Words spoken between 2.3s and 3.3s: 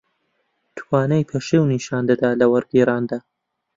لە وەرگێڕاندا